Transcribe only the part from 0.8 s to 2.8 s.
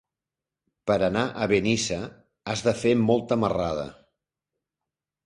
Per anar a Benissa has de